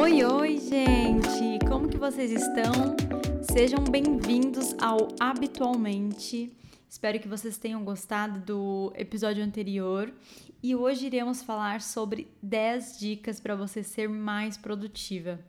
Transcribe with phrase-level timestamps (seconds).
[0.00, 1.58] Oi, oi, gente!
[1.66, 2.72] Como que vocês estão?
[3.52, 6.56] Sejam bem-vindos ao Habitualmente.
[6.88, 10.14] Espero que vocês tenham gostado do episódio anterior
[10.62, 15.40] e hoje iremos falar sobre 10 dicas para você ser mais produtiva.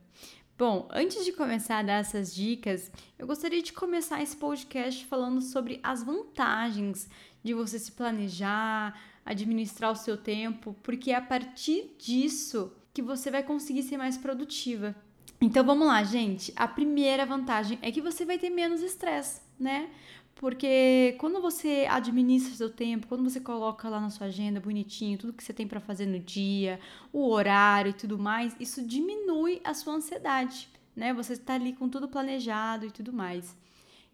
[0.58, 5.40] Bom, antes de começar a dar essas dicas, eu gostaria de começar esse podcast falando
[5.40, 7.08] sobre as vantagens
[7.40, 13.30] de você se planejar, administrar o seu tempo, porque é a partir disso que você
[13.30, 14.94] vai conseguir ser mais produtiva.
[15.40, 16.52] Então vamos lá, gente.
[16.56, 19.88] A primeira vantagem é que você vai ter menos estresse, né?
[20.34, 25.32] Porque quando você administra seu tempo, quando você coloca lá na sua agenda bonitinho tudo
[25.32, 26.80] que você tem para fazer no dia,
[27.12, 31.12] o horário e tudo mais, isso diminui a sua ansiedade, né?
[31.12, 33.54] Você está ali com tudo planejado e tudo mais.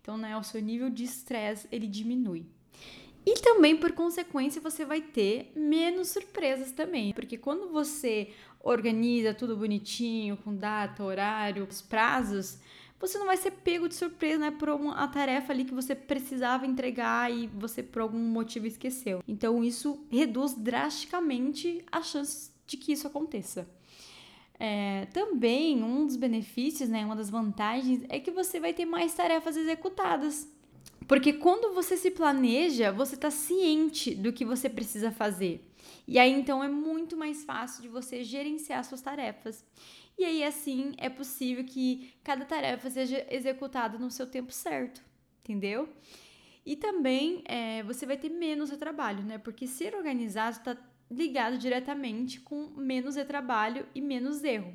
[0.00, 2.46] Então, né, o seu nível de estresse ele diminui.
[3.24, 7.12] E também, por consequência, você vai ter menos surpresas também.
[7.12, 8.30] Porque quando você
[8.66, 12.59] organiza tudo bonitinho, com data, horário, os prazos,
[12.98, 16.67] você não vai ser pego de surpresa, né, por uma tarefa ali que você precisava
[16.67, 19.23] entregar e você por algum motivo esqueceu.
[19.28, 23.69] Então isso reduz drasticamente a chance de que isso aconteça.
[24.58, 29.14] É, também um dos benefícios, né, uma das vantagens é que você vai ter mais
[29.14, 30.48] tarefas executadas.
[31.06, 35.62] Porque quando você se planeja, você está ciente do que você precisa fazer.
[36.06, 39.65] E aí então é muito mais fácil de você gerenciar suas tarefas.
[40.19, 45.03] E aí assim é possível que cada tarefa seja executada no seu tempo certo,
[45.41, 45.89] entendeu?
[46.64, 49.39] E também é, você vai ter menos retrabalho, né?
[49.39, 50.77] Porque ser organizado está
[51.11, 54.75] ligado diretamente com menos retrabalho e menos erro.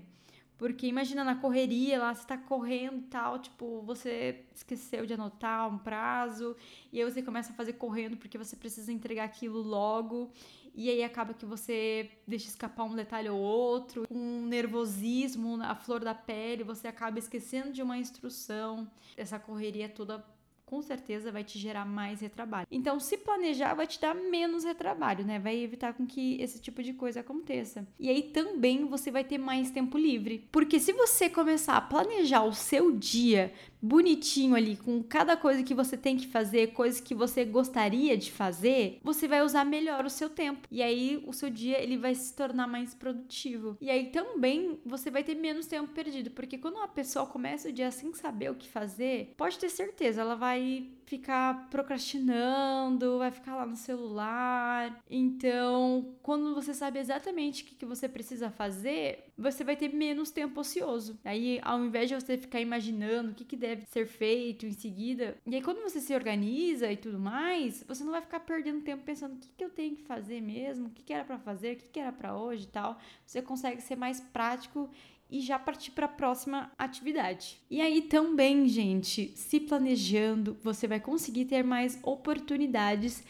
[0.62, 5.68] Porque imagina na correria lá, você tá correndo e tal, tipo, você esqueceu de anotar
[5.68, 6.56] um prazo,
[6.94, 10.32] e aí você começa a fazer correndo porque você precisa entregar aquilo logo,
[10.76, 16.02] e aí acaba que você deixa escapar um detalhe ou outro, um nervosismo, a flor
[16.02, 18.88] da pele, você acaba esquecendo de uma instrução.
[19.18, 20.24] Essa correria toda
[20.72, 22.66] com certeza vai te gerar mais retrabalho.
[22.72, 25.38] Então, se planejar vai te dar menos retrabalho, né?
[25.38, 27.86] Vai evitar com que esse tipo de coisa aconteça.
[28.00, 30.48] E aí também você vai ter mais tempo livre.
[30.50, 35.74] Porque se você começar a planejar o seu dia bonitinho ali, com cada coisa que
[35.74, 40.10] você tem que fazer, coisas que você gostaria de fazer, você vai usar melhor o
[40.10, 40.68] seu tempo.
[40.70, 43.78] E aí o seu dia ele vai se tornar mais produtivo.
[43.82, 47.72] E aí também você vai ter menos tempo perdido, porque quando uma pessoa começa o
[47.72, 53.58] dia sem saber o que fazer, pode ter certeza, ela vai ficar procrastinando, vai ficar
[53.58, 55.04] lá no celular.
[55.10, 60.62] Então, quando você sabe exatamente o que, você precisa fazer, você vai ter menos tempo
[60.62, 61.20] ocioso.
[61.26, 65.36] Aí, ao invés de você ficar imaginando o que, que deve ser feito em seguida,
[65.46, 69.04] e aí quando você se organiza e tudo mais, você não vai ficar perdendo tempo
[69.04, 71.74] pensando o que, que eu tenho que fazer mesmo, o que, que era para fazer,
[71.74, 72.98] o que, que era para hoje e tal.
[73.26, 74.90] Você consegue ser mais prático
[75.32, 77.58] e já partir para a próxima atividade.
[77.70, 83.24] E aí também, gente, se planejando, você vai conseguir ter mais oportunidades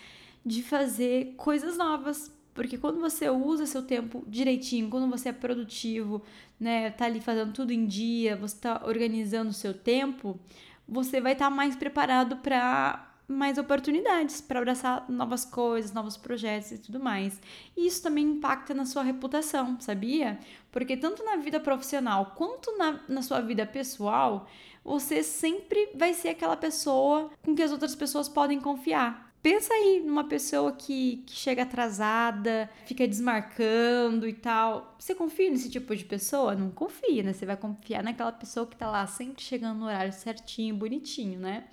[0.44, 2.36] de fazer coisas novas.
[2.54, 6.22] Porque quando você usa seu tempo direitinho, quando você é produtivo,
[6.60, 10.38] né, tá ali fazendo tudo em dia, você tá organizando o seu tempo,
[10.88, 16.72] você vai estar tá mais preparado para mais oportunidades para abraçar novas coisas, novos projetos
[16.72, 17.40] e tudo mais.
[17.76, 20.40] E isso também impacta na sua reputação, sabia?
[20.72, 24.48] Porque tanto na vida profissional quanto na, na sua vida pessoal,
[24.84, 29.32] você sempre vai ser aquela pessoa com que as outras pessoas podem confiar.
[29.42, 34.96] Pensa aí numa pessoa que, que chega atrasada, fica desmarcando e tal.
[35.00, 36.54] Você confia nesse tipo de pessoa?
[36.54, 37.34] Não confia, né?
[37.34, 41.64] Você vai confiar naquela pessoa que tá lá sempre chegando no horário certinho, bonitinho, né?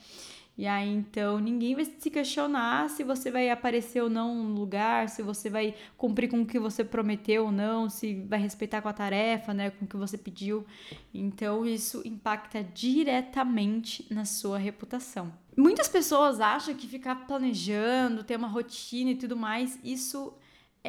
[0.59, 5.09] E aí, então, ninguém vai se questionar se você vai aparecer ou não no lugar,
[5.09, 8.89] se você vai cumprir com o que você prometeu ou não, se vai respeitar com
[8.89, 10.67] a tarefa, né, com o que você pediu.
[11.15, 15.33] Então, isso impacta diretamente na sua reputação.
[15.57, 20.35] Muitas pessoas acham que ficar planejando, ter uma rotina e tudo mais, isso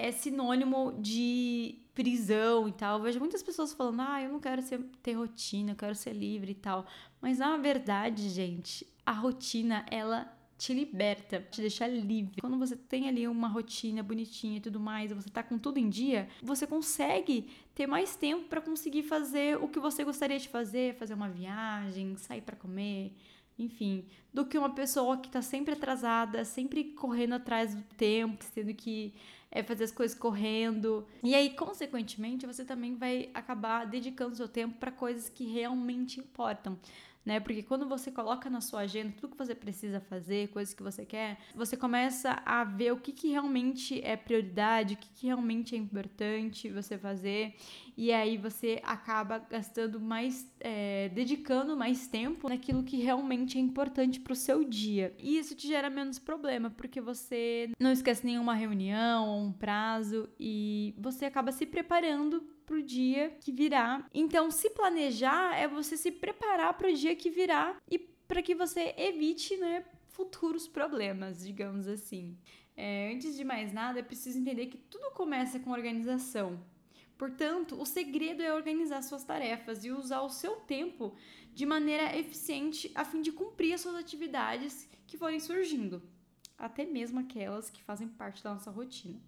[0.07, 2.97] é sinônimo de prisão e tal.
[2.97, 6.13] Eu vejo muitas pessoas falando, ah, eu não quero ser, ter rotina, eu quero ser
[6.13, 6.85] livre e tal.
[7.21, 12.41] Mas na verdade, gente, a rotina, ela te liberta, te deixa livre.
[12.41, 15.89] Quando você tem ali uma rotina bonitinha e tudo mais, você tá com tudo em
[15.89, 20.95] dia, você consegue ter mais tempo para conseguir fazer o que você gostaria de fazer,
[20.95, 23.13] fazer uma viagem, sair para comer,
[23.57, 28.73] enfim, do que uma pessoa que tá sempre atrasada, sempre correndo atrás do tempo, sendo
[28.73, 29.13] que
[29.51, 31.07] é fazer as coisas correndo.
[31.23, 36.77] E aí, consequentemente, você também vai acabar dedicando seu tempo para coisas que realmente importam.
[37.25, 37.39] Né?
[37.39, 41.05] Porque quando você coloca na sua agenda tudo que você precisa fazer, coisas que você
[41.05, 45.75] quer, você começa a ver o que, que realmente é prioridade, o que, que realmente
[45.75, 47.55] é importante você fazer,
[47.97, 54.19] e aí você acaba gastando mais, é, dedicando mais tempo naquilo que realmente é importante
[54.19, 55.13] para o seu dia.
[55.19, 60.93] E isso te gera menos problema, porque você não esquece nenhuma reunião um prazo e
[60.97, 64.07] você acaba se preparando pro dia que virá.
[64.13, 68.53] Então, se planejar é você se preparar para o dia que virá e para que
[68.53, 72.37] você evite, né, futuros problemas, digamos assim.
[72.77, 76.63] É, antes de mais nada, é preciso entender que tudo começa com organização.
[77.17, 81.15] Portanto, o segredo é organizar suas tarefas e usar o seu tempo
[81.51, 86.03] de maneira eficiente a fim de cumprir as suas atividades que forem surgindo,
[86.55, 89.19] até mesmo aquelas que fazem parte da nossa rotina.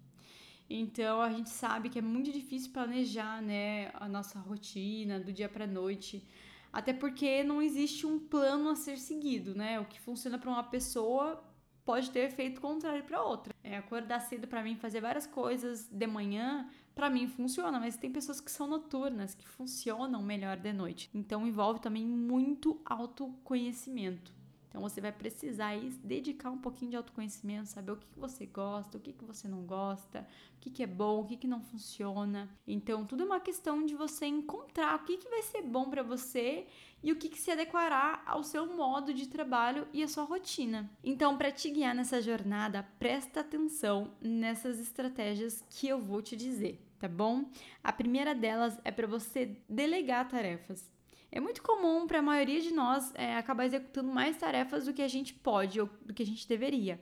[0.68, 5.48] Então a gente sabe que é muito difícil planejar, né, a nossa rotina do dia
[5.48, 6.26] para noite,
[6.72, 9.78] até porque não existe um plano a ser seguido, né?
[9.78, 11.44] O que funciona para uma pessoa
[11.84, 13.54] pode ter efeito contrário para outra.
[13.62, 18.10] É, acordar cedo para mim fazer várias coisas de manhã, para mim funciona, mas tem
[18.10, 21.10] pessoas que são noturnas, que funcionam melhor de noite.
[21.12, 24.32] Então envolve também muito autoconhecimento.
[24.72, 28.46] Então você vai precisar aí dedicar um pouquinho de autoconhecimento, saber o que, que você
[28.46, 30.26] gosta, o que, que você não gosta,
[30.56, 32.48] o que, que é bom, o que, que não funciona.
[32.66, 36.02] Então tudo é uma questão de você encontrar o que, que vai ser bom para
[36.02, 36.66] você
[37.02, 40.90] e o que, que se adequará ao seu modo de trabalho e à sua rotina.
[41.02, 46.80] Então, para te guiar nessa jornada, presta atenção nessas estratégias que eu vou te dizer,
[46.98, 47.44] tá bom?
[47.82, 50.91] A primeira delas é para você delegar tarefas.
[51.34, 55.00] É muito comum para a maioria de nós é, acabar executando mais tarefas do que
[55.00, 57.00] a gente pode ou do que a gente deveria.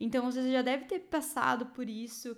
[0.00, 2.34] Então você já deve ter passado por isso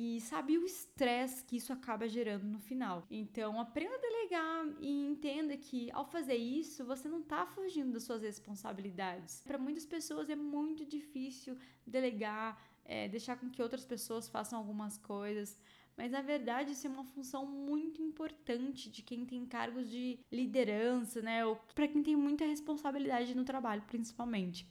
[0.00, 3.04] e sabe o estresse que isso acaba gerando no final.
[3.10, 8.04] Então, aprenda a delegar e entenda que ao fazer isso, você não está fugindo das
[8.04, 9.42] suas responsabilidades.
[9.44, 14.96] Para muitas pessoas é muito difícil delegar, é, deixar com que outras pessoas façam algumas
[14.96, 15.58] coisas.
[15.98, 21.20] Mas na verdade isso é uma função muito importante de quem tem cargos de liderança,
[21.20, 21.44] né?
[21.44, 24.64] Ou para quem tem muita responsabilidade no trabalho, principalmente.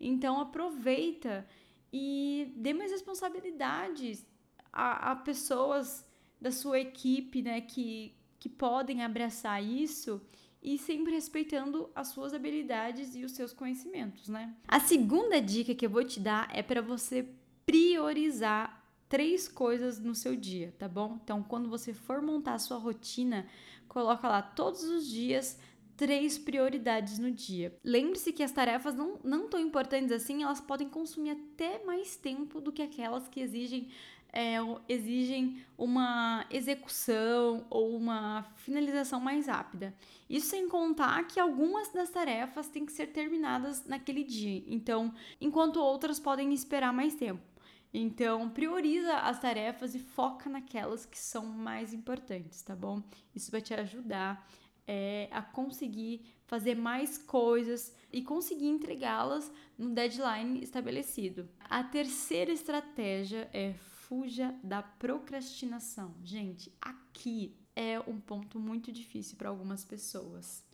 [0.00, 1.46] Então aproveita
[1.92, 4.26] e dê mais responsabilidades
[4.72, 6.08] a, a pessoas
[6.40, 7.60] da sua equipe, né?
[7.60, 10.18] Que, que podem abraçar isso
[10.62, 14.56] e sempre respeitando as suas habilidades e os seus conhecimentos, né?
[14.66, 17.28] A segunda dica que eu vou te dar é para você
[17.66, 18.79] priorizar
[19.10, 21.18] três coisas no seu dia, tá bom?
[21.22, 23.44] Então, quando você for montar a sua rotina,
[23.88, 25.58] coloca lá todos os dias
[25.96, 27.76] três prioridades no dia.
[27.84, 32.60] Lembre-se que as tarefas não, não tão importantes assim, elas podem consumir até mais tempo
[32.60, 33.90] do que aquelas que exigem
[34.32, 34.58] é,
[34.88, 39.92] exigem uma execução ou uma finalização mais rápida.
[40.28, 45.80] Isso sem contar que algumas das tarefas têm que ser terminadas naquele dia, então, enquanto
[45.80, 47.49] outras podem esperar mais tempo.
[47.92, 53.02] Então, prioriza as tarefas e foca naquelas que são mais importantes, tá bom?
[53.34, 54.48] Isso vai te ajudar
[54.86, 61.48] é, a conseguir fazer mais coisas e conseguir entregá-las no deadline estabelecido.
[61.60, 66.14] A terceira estratégia é fuja da procrastinação.
[66.24, 70.64] Gente, aqui é um ponto muito difícil para algumas pessoas.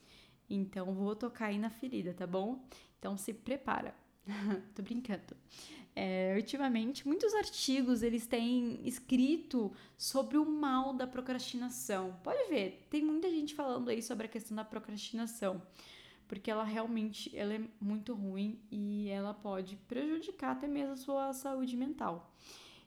[0.48, 2.66] Então, vou tocar aí na ferida, tá bom?
[2.98, 3.94] Então, se prepara.
[4.74, 5.36] Tô brincando.
[5.94, 12.14] É, ultimamente, muitos artigos eles têm escrito sobre o mal da procrastinação.
[12.22, 15.62] Pode ver, tem muita gente falando aí sobre a questão da procrastinação,
[16.28, 21.32] porque ela realmente ela é muito ruim e ela pode prejudicar até mesmo a sua
[21.32, 22.30] saúde mental.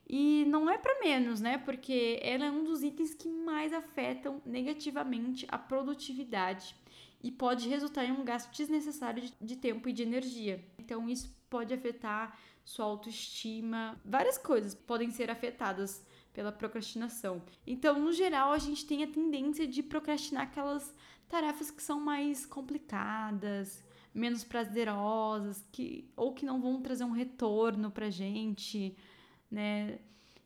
[0.08, 1.58] E não é para menos, né?
[1.60, 6.76] Porque ela é um dos itens que mais afetam negativamente a produtividade
[7.22, 10.64] e pode resultar em um gasto desnecessário de, tempo e de energia.
[10.78, 17.42] Então, isso pode afetar sua autoestima, várias coisas podem ser afetadas pela procrastinação.
[17.66, 20.94] Então, no geral, a gente tem a tendência de procrastinar aquelas
[21.28, 23.84] tarefas que são mais complicadas,
[24.14, 28.96] menos prazerosas, que ou que não vão trazer um retorno pra gente,
[29.50, 30.00] né?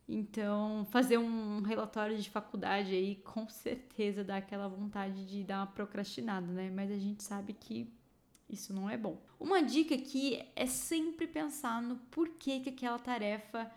[0.08, 5.68] Então, fazer um relatório de faculdade aí com certeza dá aquela vontade de dar uma
[5.68, 6.70] procrastinada, né?
[6.70, 7.92] Mas a gente sabe que
[8.50, 9.22] isso não é bom.
[9.40, 13.72] Uma dica aqui é sempre pensar no porquê que aquela tarefa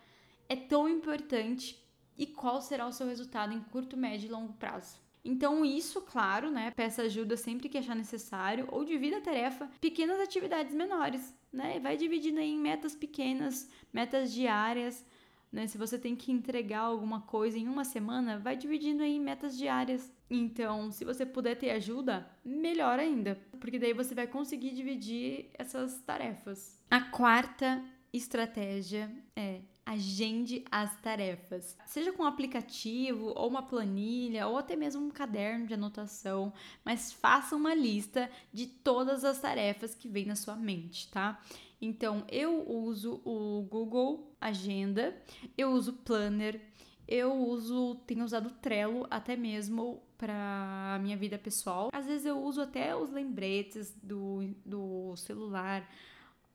[0.49, 1.83] é tão importante
[2.19, 4.99] e qual será o seu resultado em curto, médio e longo prazo.
[5.25, 6.71] Então, isso, claro, né?
[6.71, 11.81] Peça ajuda sempre que achar necessário ou divida a tarefa pequenas atividades menores, né?
[11.81, 15.05] Vai dividindo em metas pequenas, metas diárias,
[15.51, 15.67] Né?
[15.67, 20.13] Se você tem que entregar alguma coisa em uma semana, vai dividindo em metas diárias.
[20.29, 26.01] Então, se você puder ter ajuda, melhor ainda, porque daí você vai conseguir dividir essas
[26.03, 26.83] tarefas.
[26.91, 31.79] A quarta estratégia é agende as tarefas.
[31.87, 36.53] Seja com um aplicativo, ou uma planilha, ou até mesmo um caderno de anotação,
[36.85, 41.41] mas faça uma lista de todas as tarefas que vem na sua mente, tá?
[41.81, 45.17] Então, eu uso o Google Agenda,
[45.57, 46.61] eu uso Planner,
[47.07, 51.91] eu uso, tenho usado Trello até mesmo para minha vida pessoal.
[51.93, 55.89] Às vezes eu uso até os lembretes do, do celular,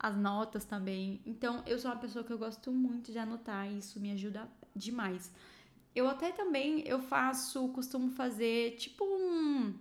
[0.02, 1.22] as notas também.
[1.26, 4.50] Então, eu sou uma pessoa que eu gosto muito de anotar e isso me ajuda
[4.76, 5.32] demais.
[5.94, 9.74] Eu até também eu faço, costumo fazer tipo um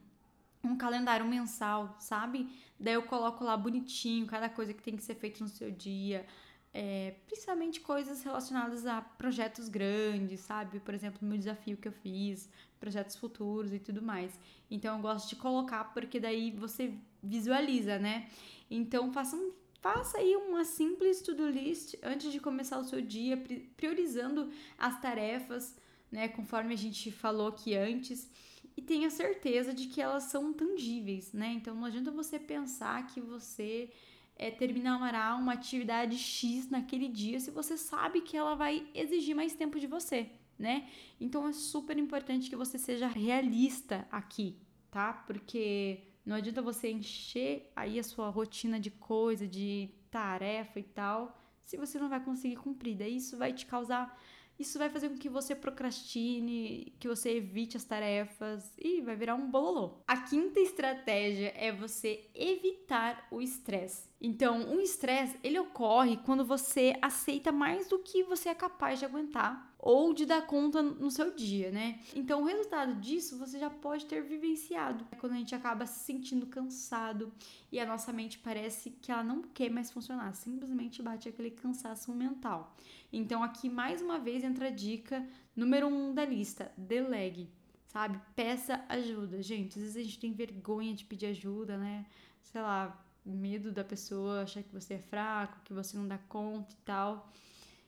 [0.62, 2.46] um calendário mensal, sabe?
[2.78, 6.26] Daí eu coloco lá bonitinho cada coisa que tem que ser feita no seu dia.
[6.72, 10.78] É, principalmente coisas relacionadas a projetos grandes, sabe?
[10.80, 12.48] Por exemplo, meu desafio que eu fiz,
[12.78, 14.38] projetos futuros e tudo mais.
[14.70, 18.28] Então eu gosto de colocar porque daí você visualiza, né?
[18.70, 23.42] Então faça, um, faça aí uma simples to-do list antes de começar o seu dia,
[23.76, 25.76] priorizando as tarefas,
[26.10, 26.28] né?
[26.28, 28.30] Conforme a gente falou aqui antes
[28.76, 31.52] e tenha certeza de que elas são tangíveis, né?
[31.54, 33.90] Então não adianta você pensar que você
[34.36, 39.54] é, terminará uma atividade X naquele dia se você sabe que ela vai exigir mais
[39.54, 40.88] tempo de você, né?
[41.20, 44.56] Então é super importante que você seja realista aqui,
[44.90, 45.12] tá?
[45.12, 51.38] Porque não adianta você encher aí a sua rotina de coisa, de tarefa e tal,
[51.62, 52.96] se você não vai conseguir cumprir.
[52.96, 54.18] Daí isso vai te causar
[54.60, 59.34] isso vai fazer com que você procrastine, que você evite as tarefas e vai virar
[59.34, 60.02] um bololô.
[60.06, 64.10] A quinta estratégia é você evitar o estresse.
[64.20, 69.06] Então, o estresse, ele ocorre quando você aceita mais do que você é capaz de
[69.06, 72.00] aguentar ou de dar conta no seu dia, né?
[72.14, 75.06] Então, o resultado disso você já pode ter vivenciado.
[75.10, 77.32] É quando a gente acaba se sentindo cansado
[77.72, 82.12] e a nossa mente parece que ela não quer mais funcionar, simplesmente bate aquele cansaço
[82.12, 82.76] mental.
[83.12, 87.48] Então, aqui mais uma vez entra a dica número um da lista: delegue.
[87.86, 88.20] Sabe?
[88.36, 89.42] Peça ajuda.
[89.42, 92.06] Gente, às vezes a gente tem vergonha de pedir ajuda, né?
[92.40, 96.72] Sei lá, medo da pessoa achar que você é fraco, que você não dá conta
[96.72, 97.32] e tal.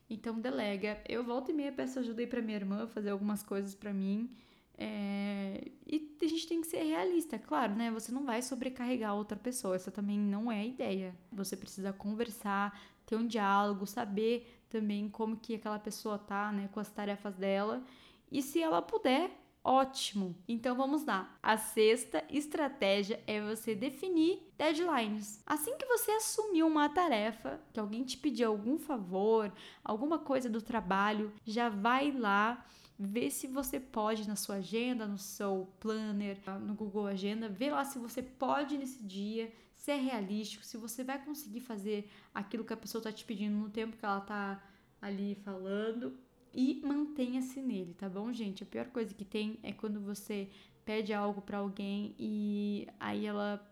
[0.09, 1.03] Então delega.
[1.09, 4.31] Eu volto e meia peço ajuda aí pra minha irmã fazer algumas coisas para mim.
[4.77, 5.71] É...
[5.87, 7.91] E a gente tem que ser realista, claro, né?
[7.91, 11.15] Você não vai sobrecarregar outra pessoa, essa também não é a ideia.
[11.33, 16.81] Você precisa conversar, ter um diálogo, saber também como que aquela pessoa tá, né, com
[16.81, 17.85] as tarefas dela.
[18.31, 19.31] E se ela puder,
[19.65, 20.37] Ótimo!
[20.49, 21.39] Então vamos lá.
[21.41, 25.41] A sexta estratégia é você definir deadlines.
[25.47, 29.53] Assim que você assumiu uma tarefa, que alguém te pediu algum favor,
[29.85, 32.67] alguma coisa do trabalho, já vai lá
[32.99, 37.85] ver se você pode na sua agenda, no seu planner, no Google Agenda, ver lá
[37.85, 42.73] se você pode nesse dia, se é realístico, se você vai conseguir fazer aquilo que
[42.73, 44.63] a pessoa está te pedindo no tempo que ela está
[45.01, 46.17] ali falando
[46.55, 48.63] e mantenha-se nele, tá bom, gente?
[48.63, 50.49] A pior coisa que tem é quando você
[50.85, 53.65] pede algo para alguém e aí ela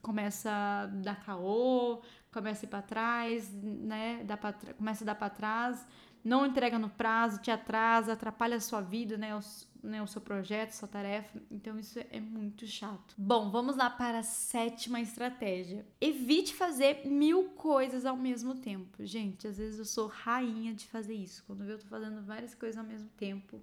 [0.00, 2.00] começa a dar caô,
[2.40, 4.22] começa a ir para trás, né?
[4.24, 5.86] Dá pra, começa a dar para trás,
[6.22, 9.34] não entrega no prazo, te atrasa, atrapalha a sua vida, né?
[9.34, 11.40] Os, né, o seu projeto, sua tarefa.
[11.50, 13.14] Então isso é muito chato.
[13.16, 15.86] Bom, vamos lá para a sétima estratégia.
[16.00, 19.06] Evite fazer mil coisas ao mesmo tempo.
[19.06, 21.42] Gente, às vezes eu sou rainha de fazer isso.
[21.46, 23.62] Quando eu tô fazendo várias coisas ao mesmo tempo,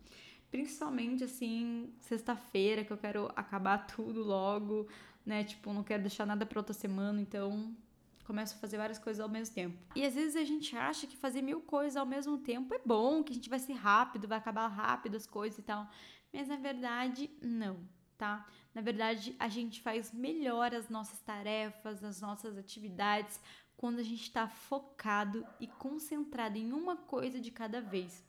[0.50, 4.88] principalmente assim, sexta-feira, que eu quero acabar tudo logo,
[5.24, 5.44] né?
[5.44, 7.76] Tipo, não quero deixar nada para outra semana, então
[8.24, 9.78] começo a fazer várias coisas ao mesmo tempo.
[9.96, 13.24] E às vezes a gente acha que fazer mil coisas ao mesmo tempo é bom,
[13.24, 15.90] que a gente vai ser rápido, vai acabar rápido as coisas e tal.
[16.32, 17.78] Mas na verdade, não,
[18.18, 18.46] tá?
[18.74, 23.40] Na verdade, a gente faz melhor as nossas tarefas, as nossas atividades
[23.78, 28.24] quando a gente está focado e concentrado em uma coisa de cada vez.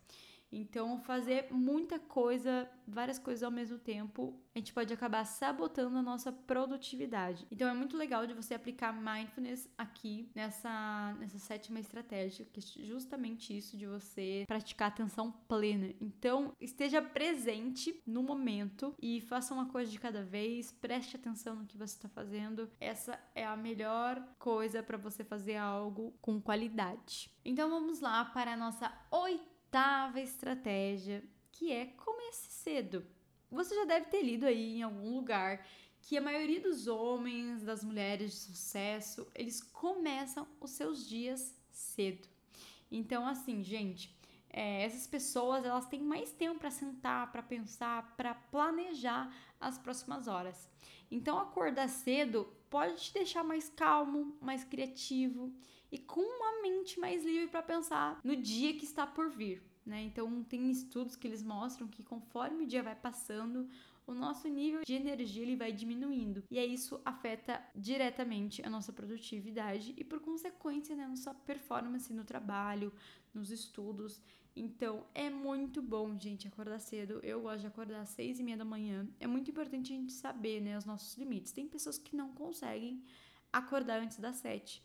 [0.55, 6.01] Então, fazer muita coisa, várias coisas ao mesmo tempo, a gente pode acabar sabotando a
[6.01, 7.45] nossa produtividade.
[7.51, 12.85] Então, é muito legal de você aplicar mindfulness aqui nessa, nessa sétima estratégia, que é
[12.85, 15.93] justamente isso de você praticar atenção plena.
[15.99, 21.65] Então, esteja presente no momento e faça uma coisa de cada vez, preste atenção no
[21.65, 22.69] que você está fazendo.
[22.79, 27.29] Essa é a melhor coisa para você fazer algo com qualidade.
[27.43, 33.05] Então, vamos lá para a nossa oitava oitava estratégia, que é comece cedo.
[33.51, 35.65] Você já deve ter lido aí em algum lugar
[36.01, 42.27] que a maioria dos homens, das mulheres de sucesso, eles começam os seus dias cedo.
[42.91, 44.15] Então, assim, gente,
[44.49, 50.27] é, essas pessoas elas têm mais tempo para sentar, para pensar, para planejar as próximas
[50.27, 50.69] horas.
[51.09, 55.51] Então, acordar cedo pode te deixar mais calmo, mais criativo
[55.95, 59.63] e com uma mente mais livre para pensar no dia que está por vir.
[59.85, 60.01] Né?
[60.01, 63.69] Então, tem estudos que eles mostram que conforme o dia vai passando,
[64.05, 66.43] o nosso nível de energia ele vai diminuindo.
[66.51, 72.11] E aí isso afeta diretamente a nossa produtividade e, por consequência, né, a nossa performance
[72.11, 72.91] no trabalho,
[73.33, 74.21] nos estudos.
[74.53, 77.21] Então, é muito bom, gente, acordar cedo.
[77.23, 79.07] Eu gosto de acordar às seis e meia da manhã.
[79.17, 81.53] É muito importante a gente saber, né, os nossos limites.
[81.53, 83.01] Tem pessoas que não conseguem
[83.53, 84.83] acordar antes das sete.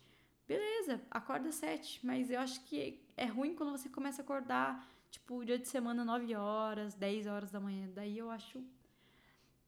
[0.51, 4.85] Beleza, acorda às sete, mas eu acho que é ruim quando você começa a acordar,
[5.09, 7.87] tipo, dia de semana, 9 horas, 10 horas da manhã.
[7.95, 8.61] Daí eu acho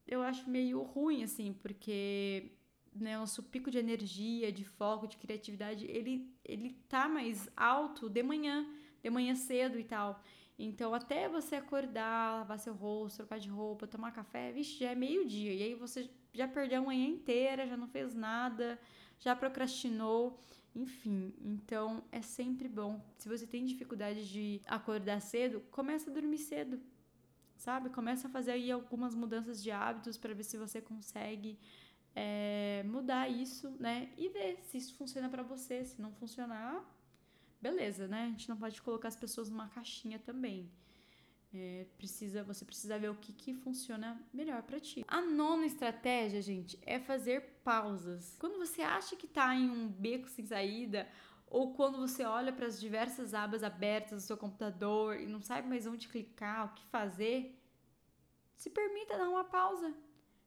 [0.06, 2.52] eu acho meio ruim, assim, porque
[2.94, 8.22] né, nosso pico de energia, de foco, de criatividade, ele, ele tá mais alto de
[8.22, 8.68] manhã,
[9.02, 10.22] de manhã cedo e tal.
[10.58, 14.94] Então, até você acordar, lavar seu rosto, trocar de roupa, tomar café, vixe, já é
[14.94, 15.54] meio-dia.
[15.54, 18.78] E aí você já perdeu a manhã inteira, já não fez nada,
[19.18, 20.38] já procrastinou,
[20.74, 21.32] enfim.
[21.40, 23.00] Então, é sempre bom.
[23.18, 26.80] Se você tem dificuldade de acordar cedo, começa a dormir cedo
[27.56, 27.88] sabe?
[27.88, 31.58] Começa a fazer aí algumas mudanças de hábitos para ver se você consegue
[32.14, 34.12] é, mudar isso, né?
[34.18, 35.84] E ver se isso funciona para você.
[35.84, 36.84] Se não funcionar,
[37.60, 38.24] beleza, né?
[38.24, 40.70] A gente não pode colocar as pessoas numa caixinha também.
[41.56, 45.04] É, precisa, você precisa ver o que, que funciona melhor para ti.
[45.06, 48.36] A nona estratégia, gente, é fazer pausas.
[48.40, 51.08] Quando você acha que tá em um beco sem saída
[51.46, 55.68] ou quando você olha para as diversas abas abertas do seu computador e não sabe
[55.68, 57.56] mais onde clicar, o que fazer,
[58.56, 59.94] se permita dar uma pausa.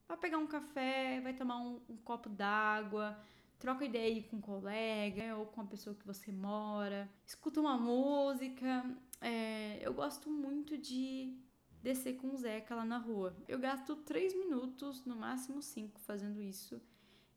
[0.10, 3.18] Vai pegar um café, vai tomar um, um copo d'água,
[3.60, 7.78] troca ideia com um colega né, ou com a pessoa que você mora, escuta uma
[7.78, 8.84] música.
[9.20, 11.36] É, eu gosto muito de
[11.82, 13.36] descer com o Zeca lá na rua.
[13.48, 16.82] Eu gasto três minutos, no máximo cinco, fazendo isso.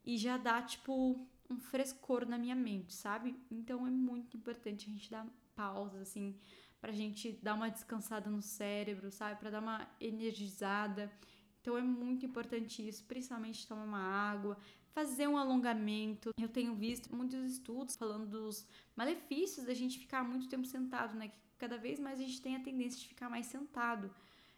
[0.05, 3.37] E já dá, tipo, um frescor na minha mente, sabe?
[3.51, 6.37] Então é muito importante a gente dar pausas, assim,
[6.81, 9.39] pra gente dar uma descansada no cérebro, sabe?
[9.39, 11.13] Pra dar uma energizada.
[11.61, 14.57] Então é muito importante isso, principalmente tomar uma água,
[14.93, 16.31] fazer um alongamento.
[16.41, 21.29] Eu tenho visto muitos estudos falando dos malefícios da gente ficar muito tempo sentado, né?
[21.29, 24.11] Que cada vez mais a gente tem a tendência de ficar mais sentado.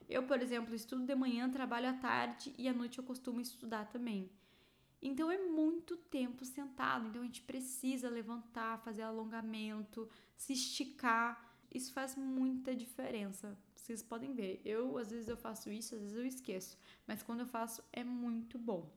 [0.08, 3.86] Eu, por exemplo, estudo de manhã, trabalho à tarde e à noite eu costumo estudar
[3.86, 4.30] também.
[5.00, 11.44] Então é muito tempo sentado, então a gente precisa levantar, fazer alongamento, se esticar.
[11.74, 13.58] Isso faz muita diferença.
[13.74, 17.40] Vocês podem ver, eu às vezes eu faço isso, às vezes eu esqueço, mas quando
[17.40, 18.88] eu faço é muito bom.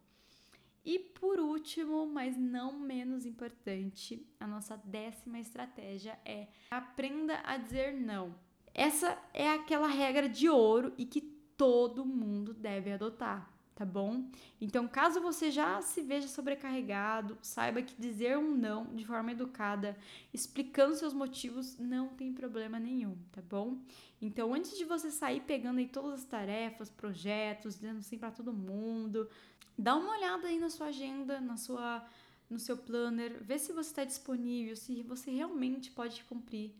[0.85, 7.93] E por último, mas não menos importante, a nossa décima estratégia é aprenda a dizer
[7.93, 8.35] não.
[8.73, 14.25] Essa é aquela regra de ouro e que todo mundo deve adotar tá bom?
[14.59, 19.97] Então, caso você já se veja sobrecarregado, saiba que dizer um não de forma educada,
[20.33, 23.77] explicando seus motivos, não tem problema nenhum, tá bom?
[24.21, 28.53] Então, antes de você sair pegando aí todas as tarefas, projetos, dizendo sim para todo
[28.53, 29.29] mundo,
[29.77, 32.05] dá uma olhada aí na sua agenda, na sua
[32.49, 36.71] no seu planner, vê se você está disponível, se você realmente pode cumprir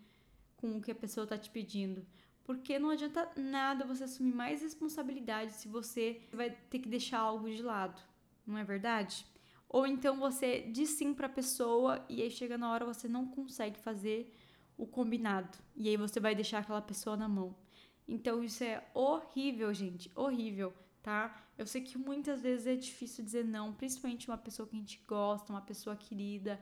[0.58, 2.06] com o que a pessoa está te pedindo.
[2.44, 7.50] Porque não adianta nada você assumir mais responsabilidade se você vai ter que deixar algo
[7.50, 8.00] de lado,
[8.46, 9.26] não é verdade?
[9.68, 13.26] Ou então você diz sim para a pessoa e aí chega na hora você não
[13.26, 14.32] consegue fazer
[14.78, 17.56] o combinado e aí você vai deixar aquela pessoa na mão.
[18.08, 21.45] Então isso é horrível, gente, horrível, tá?
[21.58, 25.02] Eu sei que muitas vezes é difícil dizer não, principalmente uma pessoa que a gente
[25.08, 26.60] gosta, uma pessoa querida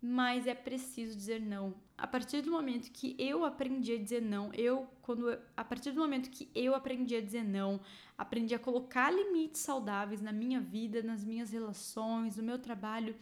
[0.00, 1.74] mas é preciso dizer não.
[1.96, 6.00] A partir do momento que eu aprendi a dizer não, eu quando a partir do
[6.00, 7.80] momento que eu aprendi a dizer não,
[8.16, 13.14] aprendi a colocar limites saudáveis na minha vida, nas minhas relações, no meu trabalho,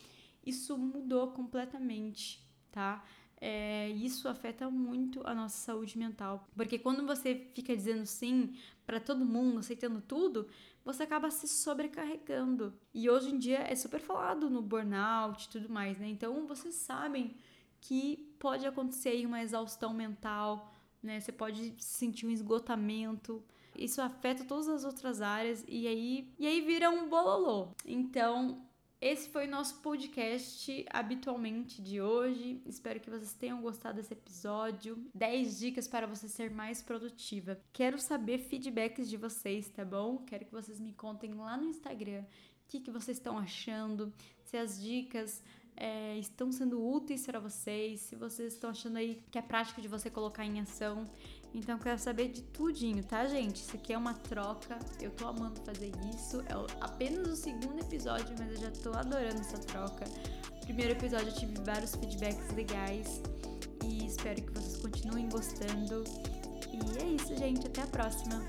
[0.46, 3.04] isso mudou completamente, tá?
[3.40, 6.46] é, isso afeta muito a nossa saúde mental.
[6.56, 8.54] Porque quando você fica dizendo sim
[8.84, 10.48] para todo mundo, aceitando tudo,
[10.88, 12.72] você acaba se sobrecarregando.
[12.94, 16.08] E hoje em dia é super falado no burnout e tudo mais, né?
[16.08, 17.36] Então vocês sabem
[17.78, 20.72] que pode acontecer aí uma exaustão mental,
[21.02, 21.20] né?
[21.20, 23.44] Você pode sentir um esgotamento.
[23.76, 27.68] Isso afeta todas as outras áreas e aí, e aí vira um bololô.
[27.84, 28.66] Então,
[29.00, 32.60] esse foi o nosso podcast habitualmente de hoje.
[32.66, 34.98] Espero que vocês tenham gostado desse episódio.
[35.14, 37.60] 10 dicas para você ser mais produtiva.
[37.72, 40.18] Quero saber feedbacks de vocês, tá bom?
[40.18, 42.24] Quero que vocês me contem lá no Instagram
[42.68, 44.12] o que, que vocês estão achando,
[44.44, 45.42] se as dicas
[45.74, 49.88] é, estão sendo úteis para vocês, se vocês estão achando aí que é prático de
[49.88, 51.08] você colocar em ação.
[51.54, 53.56] Então quero saber de tudinho, tá, gente?
[53.56, 54.78] Isso aqui é uma troca.
[55.00, 56.40] Eu tô amando fazer isso.
[56.42, 60.04] É apenas o segundo episódio, mas eu já tô adorando essa troca.
[60.62, 63.22] Primeiro episódio eu tive vários feedbacks legais
[63.84, 66.04] e espero que vocês continuem gostando.
[66.70, 67.66] E é isso, gente.
[67.66, 68.46] Até a próxima.